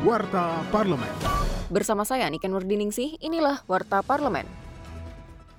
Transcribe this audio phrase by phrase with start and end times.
[0.00, 1.12] Warta Parlemen.
[1.68, 4.59] Bersama saya Niken Nurdiningsih, inilah Warta Parlemen.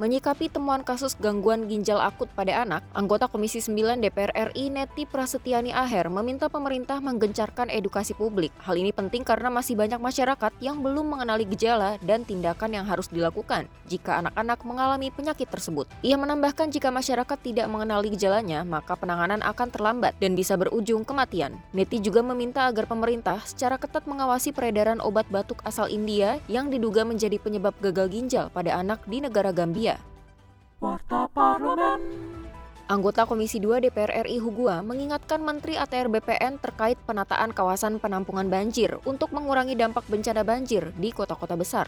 [0.02, 5.70] Menyikapi temuan kasus gangguan ginjal akut pada anak, anggota Komisi 9 DPR RI Neti Prasetyani
[5.78, 8.50] Aher meminta pemerintah menggencarkan edukasi publik.
[8.66, 13.14] Hal ini penting karena masih banyak masyarakat yang belum mengenali gejala dan tindakan yang harus
[13.14, 15.86] dilakukan jika anak-anak mengalami penyakit tersebut.
[16.02, 21.62] Ia menambahkan jika masyarakat tidak mengenali gejalanya, maka penanganan akan terlambat dan bisa berujung kematian.
[21.78, 27.06] Neti juga meminta agar pemerintah secara ketat mengawasi peredaran obat batuk asal India yang diduga
[27.06, 29.91] menjadi penyebab gagal ginjal pada anak di negara Gambia.
[30.82, 32.02] Warta Parlemen.
[32.90, 38.98] Anggota Komisi 2 DPR RI Hugua mengingatkan Menteri ATR BPN terkait penataan kawasan penampungan banjir
[39.06, 41.86] untuk mengurangi dampak bencana banjir di kota-kota besar.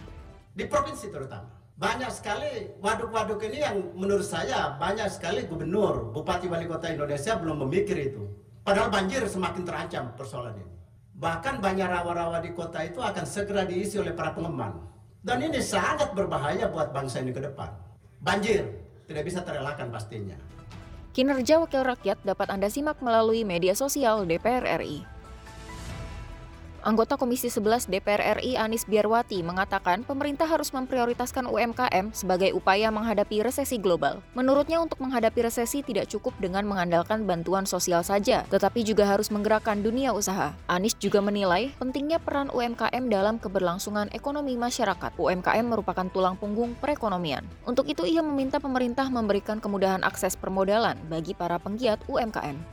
[0.54, 1.50] Di provinsi terutama.
[1.74, 7.66] Banyak sekali waduk-waduk ini yang menurut saya banyak sekali gubernur, bupati, wali kota Indonesia belum
[7.66, 8.30] memikir itu.
[8.62, 10.74] Padahal banjir semakin terancam persoalan ini.
[11.18, 14.86] Bahkan banyak rawa-rawa di kota itu akan segera diisi oleh para pengembang.
[15.26, 17.93] Dan ini sangat berbahaya buat bangsa ini ke depan.
[18.24, 18.64] Banjir,
[19.04, 20.40] tidak bisa terelakkan pastinya.
[21.12, 25.04] Kinerja Wakil Rakyat dapat Anda simak melalui media sosial DPR RI.
[26.84, 33.40] Anggota Komisi 11 DPR RI Anis Biarwati mengatakan pemerintah harus memprioritaskan UMKM sebagai upaya menghadapi
[33.40, 34.20] resesi global.
[34.36, 39.80] Menurutnya untuk menghadapi resesi tidak cukup dengan mengandalkan bantuan sosial saja, tetapi juga harus menggerakkan
[39.80, 40.52] dunia usaha.
[40.68, 45.16] Anis juga menilai pentingnya peran UMKM dalam keberlangsungan ekonomi masyarakat.
[45.16, 47.48] UMKM merupakan tulang punggung perekonomian.
[47.64, 52.73] Untuk itu ia meminta pemerintah memberikan kemudahan akses permodalan bagi para penggiat UMKM.